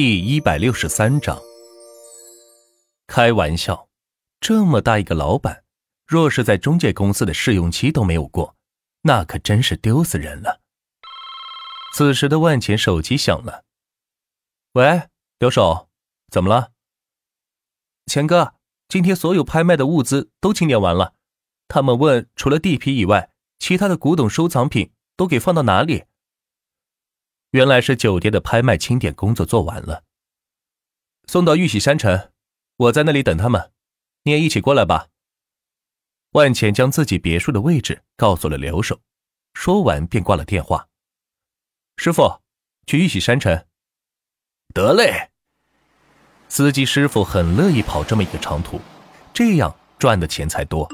[0.00, 1.42] 第一百六十三章。
[3.08, 3.88] 开玩笑，
[4.38, 5.64] 这么大一个老板，
[6.06, 8.54] 若是在中介公司的试用期都没有过，
[9.02, 10.60] 那可真是丢死人了。
[11.92, 13.64] 此时的万钱手机响了，
[14.74, 15.08] 喂，
[15.40, 15.88] 刘守，
[16.30, 16.70] 怎么了？
[18.06, 18.54] 钱哥，
[18.86, 21.14] 今天所有拍卖的物资都清点完了，
[21.66, 26.04] 他们问除了地皮以外，其他的古董收藏品都给放到哪里？
[27.52, 30.04] 原来是酒店的拍卖清点工作做完了，
[31.26, 32.30] 送到玉玺山城，
[32.76, 33.72] 我在那里等他们，
[34.24, 35.08] 你也一起过来吧。
[36.32, 39.00] 万钱将自己别墅的位置告诉了刘守，
[39.54, 40.88] 说完便挂了电话。
[41.96, 42.42] 师傅，
[42.86, 43.64] 去玉玺山城。
[44.74, 45.30] 得嘞。
[46.50, 48.78] 司机师傅很乐意跑这么一个长途，
[49.32, 50.86] 这样赚的钱才多。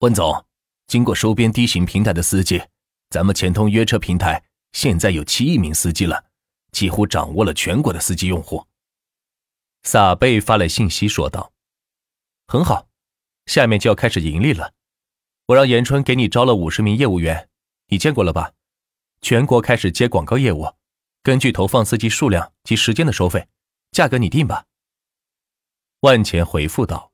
[0.00, 0.44] 温总，
[0.86, 2.62] 经过收编 D 型平台的司机，
[3.08, 4.42] 咱们钱通约车平台。
[4.72, 6.26] 现在有七亿名司机了，
[6.72, 8.66] 几乎掌握了全国的司机用户。
[9.82, 11.52] 撒贝发来信息说道
[12.46, 12.88] ：“很好，
[13.46, 14.72] 下面就要开始盈利了。
[15.46, 17.48] 我让严春给你招了五十名业务员，
[17.88, 18.52] 你见过了吧？
[19.22, 20.68] 全国开始接广告业务，
[21.22, 23.48] 根据投放司机数量及时间的收费，
[23.90, 24.66] 价格你定吧。”
[26.00, 27.10] 万钱回复道：“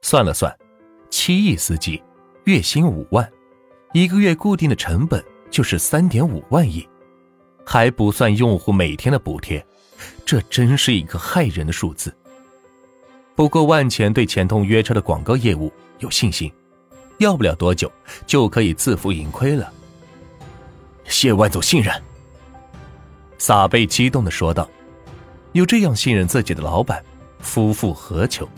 [0.00, 0.56] 算了算，
[1.10, 2.02] 七亿司机，
[2.44, 3.30] 月薪五万，
[3.92, 5.22] 一个月固定的成本。”
[5.54, 6.84] 就是三点五万亿，
[7.64, 9.64] 还不算用户每天的补贴，
[10.26, 12.12] 这真是一个骇人的数字。
[13.36, 16.52] 不过万钱对钱通约车的广告业务有信心，
[17.18, 17.88] 要不了多久
[18.26, 19.72] 就可以自负盈亏了。
[21.04, 21.94] 谢万总信任，
[23.38, 24.68] 撒贝激动的说道
[25.54, 27.00] ：“有这样信任自己的老板，
[27.38, 28.48] 夫复何求？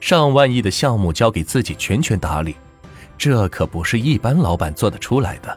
[0.00, 2.56] 上万亿的项目交给自己全权打理，
[3.18, 5.54] 这可不是一般老板做得出来的。”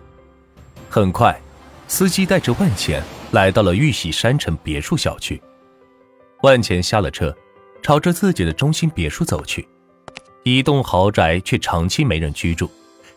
[0.96, 1.38] 很快，
[1.90, 5.42] 司机带着万钱来到了玉玺山城别墅小区。
[6.42, 7.36] 万钱下了车，
[7.84, 9.68] 朝着自己的中心别墅走去。
[10.44, 12.72] 一栋豪宅却长期没人居住，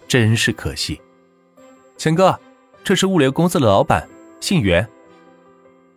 [0.08, 1.00] 真是可惜。
[1.96, 2.36] 钱哥，
[2.82, 4.08] 这是物流公司的老板，
[4.40, 4.84] 姓袁。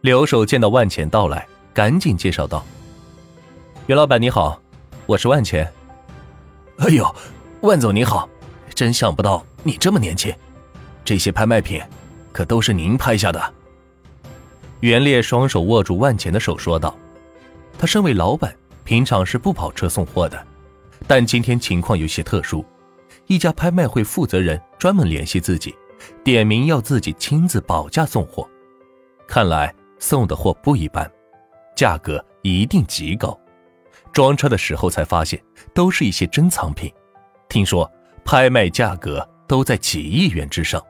[0.01, 2.63] 刘守见到万钱到来，赶紧介绍道
[3.89, 4.61] ：“袁老板你好，
[5.07, 5.67] 我是万钱。”
[6.77, 7.15] 哎呦，
[7.61, 8.29] 万总你好，
[8.75, 10.31] 真想不到你这么年轻。
[11.03, 11.81] 这些拍卖品，
[12.31, 13.53] 可都是您拍下的。
[14.81, 16.97] 袁烈双手握住万钱的手说道
[17.77, 20.43] ：“他身为老板，平常是不跑车送货的，
[21.07, 22.65] 但今天情况有些特殊，
[23.27, 25.75] 一家拍卖会负责人专门联系自己，
[26.23, 28.47] 点名要自己亲自保价送货。
[29.27, 31.09] 看来送的货不一般，
[31.75, 33.39] 价格一定极高。
[34.11, 35.41] 装车的时候才发现，
[35.73, 36.91] 都是一些珍藏品，
[37.47, 37.89] 听说
[38.25, 40.83] 拍卖价格都在几亿元之上。”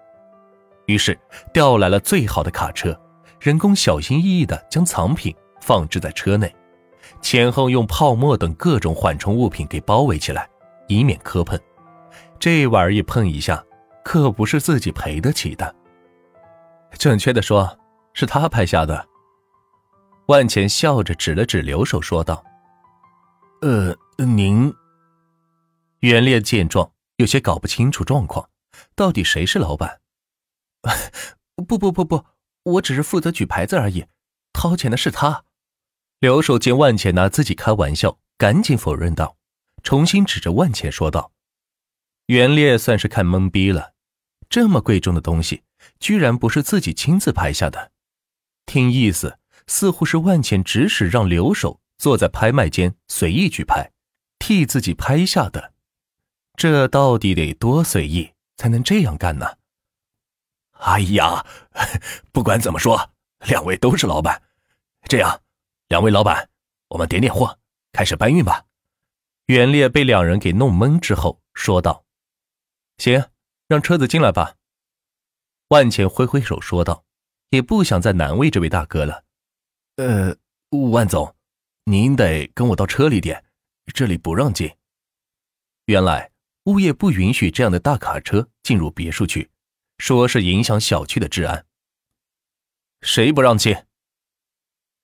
[0.86, 1.18] 于是
[1.54, 3.00] 调来了最好的卡车，
[3.40, 6.54] 人工小心翼翼地将藏品放置在车内，
[7.22, 10.50] 前后用泡沫等各种缓冲物品给包围起来，
[10.88, 11.60] 以免磕碰。
[12.40, 13.64] 这玩意儿一碰一下，
[14.04, 15.76] 可不是自己赔得起的。
[16.98, 17.78] 准确的说，
[18.14, 19.08] 是他拍下的。
[20.28, 22.44] 万钱笑着指了指留守，说道
[23.62, 24.74] ：“呃，您。”
[26.02, 28.50] 袁烈见状，有些搞不清楚状况，
[28.96, 30.00] 到底谁是老板？
[31.68, 32.26] 不不不不，
[32.64, 34.06] 我只是负责举牌子而已，
[34.54, 35.46] 掏钱的是他。
[36.20, 39.38] 刘守见万钱拿自己开玩笑，赶紧否认道，
[39.84, 41.32] 重新指着万钱说道
[42.28, 43.94] ：“袁烈算是看懵逼了，
[44.50, 45.64] 这么贵重的东西，
[46.00, 47.92] 居然不是自己亲自拍下的。
[48.66, 53.92] 听意思，似乎是万钱指使让刘守坐在拍卖间随意举拍，
[54.40, 55.74] 替自己拍下的。
[56.56, 59.58] 这到底得多随意才能这样干呢？”
[60.82, 61.46] 哎呀，
[62.34, 63.12] 不管怎么说，
[63.46, 64.42] 两位都是老板。
[65.04, 65.42] 这样，
[65.90, 66.50] 两位老板，
[66.90, 67.60] 我们点点货，
[67.92, 68.66] 开始搬运吧。
[69.46, 72.06] 袁烈被两人给弄懵之后，说道
[72.98, 73.30] ：“行，
[73.68, 74.56] 让车子进来吧。”
[75.70, 77.06] 万钱挥挥手说道
[77.52, 79.24] ：“也不想再难为这位大哥了。”
[79.98, 80.36] 呃，
[80.90, 81.36] 万总，
[81.84, 83.46] 您得跟我到车里点，
[83.94, 84.72] 这里不让进。
[85.86, 86.32] 原来
[86.64, 89.51] 物业不允许这样的大卡车进入别墅区。
[90.02, 91.68] 说是影响小区的治安。
[93.04, 93.86] 谁不让进？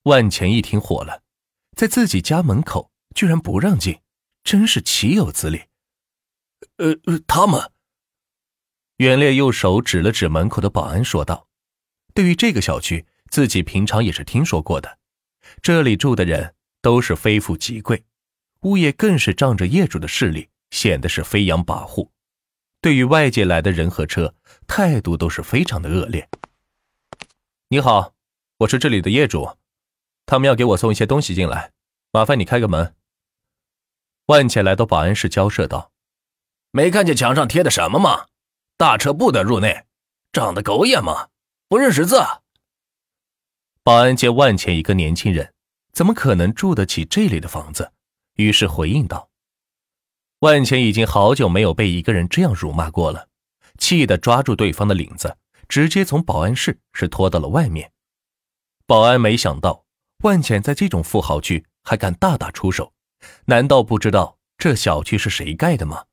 [0.06, 1.22] 万钱一听火了，
[1.76, 4.02] 在自己家门口居然不让进，
[4.44, 5.66] 真是岂有此理！
[6.78, 6.96] 呃，
[7.28, 7.72] 他们。
[8.96, 11.48] 袁烈用手指了指门口的保安，说道
[12.16, 14.98] ：“对于这个小区，自己平常也是听说过的，
[15.62, 18.04] 这里住的人都是非富即贵，
[18.62, 22.10] 物业更是仗着业主的势力，显得是飞扬跋扈。”
[22.80, 24.36] 对于外界来的人和车，
[24.68, 26.30] 态度都是非常的恶劣。
[27.70, 28.14] 你好，
[28.60, 29.58] 我是这里的业主。
[30.26, 31.72] 他们要给我送一些东西进来，
[32.12, 32.96] 麻烦你开个门。
[34.28, 35.92] 万茜来到保安室交涉道
[36.72, 38.28] ：“没看见墙上贴的什么吗？
[38.78, 39.86] 大车不得入内，
[40.32, 41.30] 长得狗眼吗？
[41.68, 42.22] 不认识字？”
[43.84, 45.54] 保安见万茜一个年轻人，
[45.94, 47.94] 怎么可能住得起这里的房子？
[48.34, 49.30] 于是回应道
[50.40, 53.28] ：“万茜已经好久没有被一个人这样辱骂过了，
[53.78, 55.36] 气得抓住对方的领子，
[55.68, 57.92] 直接从保安室是拖到了外面。”
[58.86, 59.84] 保安没想到
[60.20, 62.94] 万茜在这种富豪区还敢大打出手。
[63.46, 66.06] 难道不知道这小区是谁盖的吗？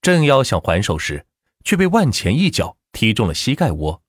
[0.00, 1.26] 正要想还手时，
[1.64, 4.00] 却被万钱一脚踢中了膝盖窝，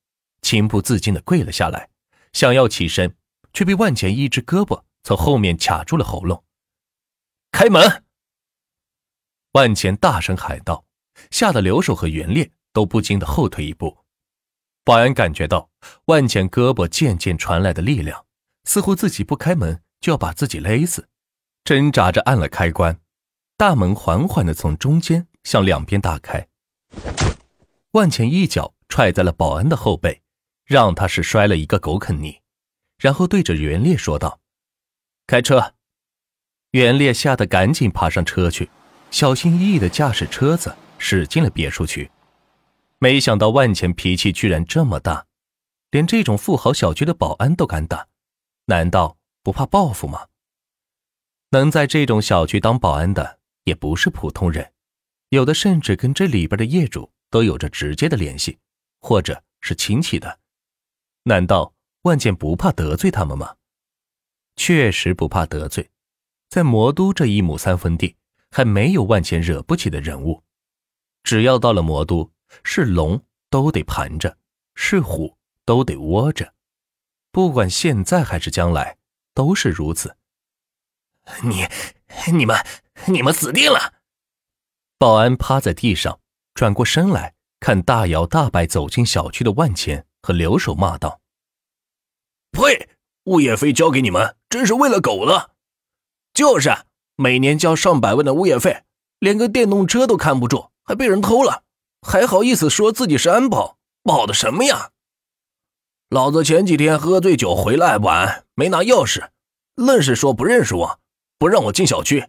[0.44, 1.90] 情不自禁的跪了下来，
[2.34, 3.16] 想要起身，
[3.52, 6.44] 却被万钱一只胳膊从后面卡住了喉咙。
[7.52, 8.04] 开门！
[9.54, 10.86] 万钱大声喊道，
[11.30, 13.98] 吓得刘守和袁烈都不禁的后退一步。
[14.84, 15.70] 保安感觉到
[16.06, 18.26] 万钱胳膊渐渐传来的力量，
[18.64, 21.08] 似乎自己不开门就要把自己勒死。
[21.64, 23.00] 挣扎着按了开关，
[23.56, 26.48] 大门缓缓的从中间向两边打开。
[27.92, 30.22] 万钱一脚踹在了保安的后背，
[30.66, 32.42] 让他是摔了一个狗啃泥，
[32.98, 34.40] 然后对着袁烈说道
[35.28, 35.76] ：“开车。”
[36.72, 38.72] 袁烈吓得赶紧爬上车去，
[39.12, 42.10] 小心翼翼的驾驶车子驶进了别墅区。
[42.98, 45.26] 没想到万钱脾气居然这么大，
[45.92, 48.08] 连这种富豪小区的保安都敢打，
[48.66, 50.28] 难道不怕报复吗？
[51.50, 54.72] 能在这种小区当保安的也不是普通人，
[55.30, 58.58] 有的甚至跟这里边的业主都有着直接的联系，
[59.02, 60.40] 或者是亲戚的。
[61.24, 61.74] 难道
[62.04, 63.56] 万剑不怕得罪他们吗？
[64.56, 65.90] 确实不怕得罪，
[66.50, 68.16] 在魔都这一亩三分地，
[68.52, 70.44] 还没有万剑惹不起的人物。
[71.24, 72.32] 只要到了魔都，
[72.64, 74.38] 是龙都得盘着，
[74.76, 76.54] 是虎都得窝着，
[77.32, 78.98] 不管现在还是将来，
[79.34, 80.18] 都是如此。
[81.44, 81.68] 你、
[82.34, 82.58] 你们、
[83.08, 83.94] 你们死定了！
[84.98, 86.20] 保安趴在地上，
[86.54, 91.22] 转过身来看大摇大摆走进小区的万钱和留守，骂道
[92.52, 92.90] ：“呸！
[93.26, 95.54] 物业费交给你们，真是喂了狗了！
[96.34, 96.72] 就是，
[97.22, 98.82] 每年交上百万的物业费，
[99.20, 101.62] 连个电动车都看不住，还被人偷了，
[102.02, 103.78] 还好意思说自己是安保？
[104.02, 104.90] 保的什么呀？
[106.10, 109.28] 老子前几天喝醉酒回来晚，没拿钥匙，
[109.76, 111.00] 愣是说不认识我。”
[111.38, 112.26] 不让我进小区，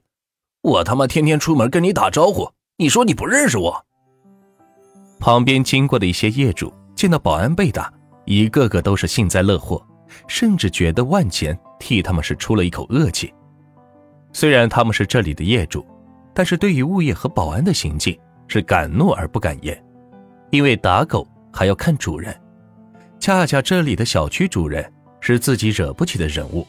[0.61, 3.87] 我他妈天天出门跟你打招呼，你说你不认识我？
[5.19, 7.91] 旁边经过的一些业主见到保安被打，
[8.27, 9.83] 一个个都是幸灾乐祸，
[10.29, 13.33] 甚至觉得万钱替他们是出了一口恶气。
[14.33, 15.87] 虽然他们是这里的业主，
[16.35, 18.19] 但是对于物业和保安的行径
[18.49, 19.83] 是敢怒而不敢言，
[20.51, 22.35] 因为打狗还要看主人，
[23.21, 26.67] 恰恰这里的小区主人是自己惹不起的人物，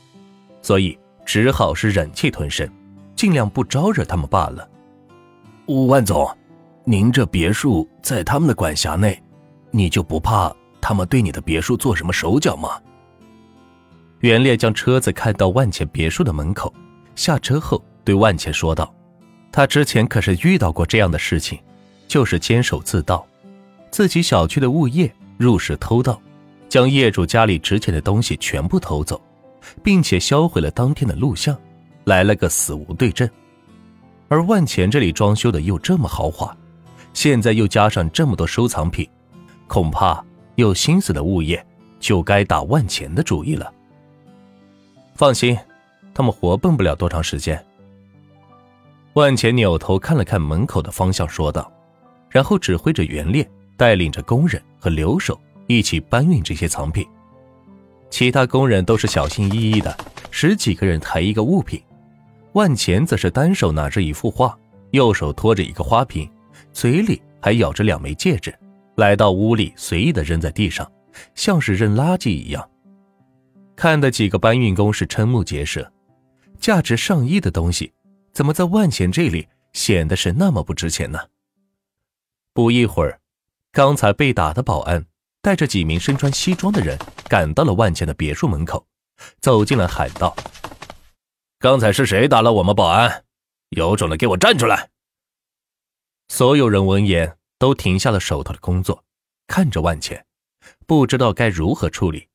[0.61, 0.97] 所以。
[1.25, 2.69] 只好是忍气吞声，
[3.15, 4.69] 尽量不招惹他们罢了。
[5.87, 6.29] 万总，
[6.83, 9.17] 您这别墅在他们的管辖内，
[9.71, 12.71] 你就不怕他们对你的别墅做什么手脚吗？
[14.19, 16.73] 袁烈将车子开到万茜别墅的门口，
[17.15, 18.93] 下车后对万茜说道
[19.51, 21.59] ：“他之前可是遇到过这样的事情，
[22.07, 23.25] 就是监守自盗，
[23.91, 26.21] 自己小区的物业入室偷盗，
[26.69, 29.21] 将业主家里值钱的东西全部偷走。”
[29.81, 31.57] 并且销毁了当天的录像，
[32.03, 33.27] 来了个死无对证。
[34.27, 36.53] 而万钱这里装修的又这么豪华，
[37.13, 39.09] 现在又加上这么多收藏品，
[39.65, 40.21] 恐怕
[40.55, 41.65] 有心思的物业
[41.97, 43.71] 就该打万钱的主意了。
[45.15, 45.57] 放心，
[46.13, 47.63] 他们活蹦不了多长时间。
[49.13, 51.71] 万钱扭头看了看门口的方向，说道，
[52.29, 57.05] 然后指挥着袁烈带领着工人和留守一起搬运这些藏品。
[58.09, 59.95] 其他工人都是小心翼翼的，
[60.31, 61.81] 十几个人抬一个物品，
[62.53, 64.57] 万钱则是单手拿着一幅画，
[64.91, 66.29] 右手托着一个花瓶，
[66.71, 68.53] 嘴里还咬着两枚戒指，
[68.95, 70.91] 来到屋里随意的扔在地上，
[71.33, 72.67] 像是扔垃圾一样。
[73.75, 75.91] 看的几个搬运工是瞠目结舌，
[76.63, 77.91] 价值上亿的东西，
[78.31, 81.19] 怎么在万钱这里显得是那么不值钱呢？
[82.53, 83.19] 不一会儿，
[83.73, 85.05] 刚才被打的保安。
[85.41, 88.87] 带着几名身穿西装的人赶到了万钱的别墅门口，
[89.41, 90.33] 走进来喊道
[91.59, 93.25] ：“刚才是谁打了我们保安？
[93.71, 94.89] 有种的给我站出来！”
[96.31, 99.03] 所有人闻言都停下了手头的工作，
[99.47, 100.25] 看着万钱，
[100.87, 102.29] 不知道该如何处理。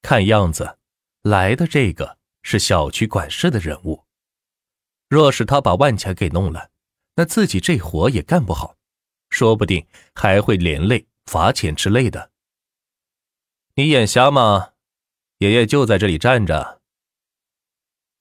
[0.00, 0.78] 看样子，
[1.22, 2.17] 来的这个
[2.50, 4.06] 是小区管事的人物。
[5.06, 6.70] 若是他把万茜给弄了，
[7.16, 8.78] 那自己这活也干不好，
[9.28, 11.06] 说不定还会连累。
[11.26, 12.30] 罚钱之类的，
[13.74, 14.70] 你眼瞎吗？
[15.40, 16.80] 爷爷就在这里站着，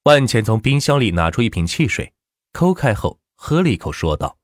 [0.03, 2.13] 万钱从冰箱里拿出一瓶汽水，
[2.51, 4.37] 抠开后喝了一口，说道：“